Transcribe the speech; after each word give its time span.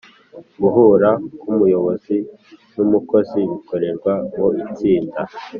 Guhura 0.61 1.09
k 1.41 1.43
umuyobozi 1.51 2.17
n 2.73 2.77
umukozi 2.85 3.39
bikorerwa 3.51 4.13
mu 4.35 4.47
itsinda 4.63 5.21